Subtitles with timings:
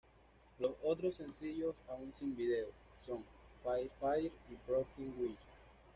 [0.57, 2.71] Los otros sencillos, aún sin videos,
[3.05, 3.23] son:
[3.63, 5.37] "Fire Fire" y "Broken Wings".